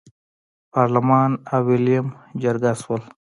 [0.73, 2.07] پارلمان او ویلیم
[2.41, 3.01] جرګه شول.